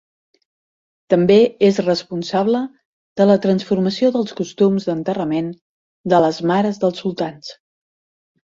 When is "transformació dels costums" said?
3.43-4.89